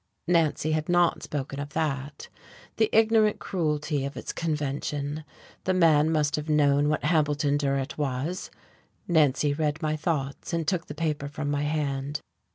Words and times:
Nancy 0.27 0.71
had 0.71 0.89
not 0.89 1.21
spoken 1.21 1.59
of 1.59 1.73
that. 1.73 2.27
The 2.77 2.89
ignorant 2.91 3.37
cruelty 3.37 4.03
of 4.03 4.17
its 4.17 4.33
convention! 4.33 5.23
The 5.65 5.75
man 5.75 6.09
must 6.11 6.35
have 6.37 6.49
known 6.49 6.89
what 6.89 7.03
Hambleton 7.03 7.55
Durrett 7.55 7.99
was! 7.99 8.49
Nancy 9.07 9.53
read 9.53 9.79
my 9.79 9.95
thoughts, 9.95 10.53
and 10.53 10.67
took 10.67 10.87
the 10.87 10.95
paper 10.95 11.27
from 11.27 11.51
my 11.51 11.61
hand. 11.65 12.19